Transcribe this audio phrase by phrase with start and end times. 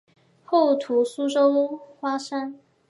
[0.43, 2.57] 后徙苏州花山。